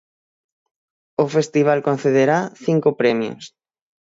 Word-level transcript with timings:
O 1.23 1.25
festival 1.35 1.79
concederá 1.87 2.39
cinco 2.65 2.89
premios. 2.99 3.43